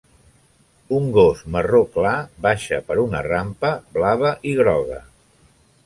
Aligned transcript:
Un 0.99 1.09
gos 1.17 1.43
marró 1.57 1.83
clar 1.97 2.15
baixa 2.47 2.81
per 2.89 2.99
una 3.05 3.23
rampa 3.29 3.75
blava 3.99 4.37
i 4.53 4.59
groga. 4.63 5.03